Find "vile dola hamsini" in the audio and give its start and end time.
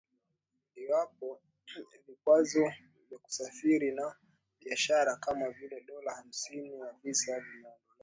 5.49-6.79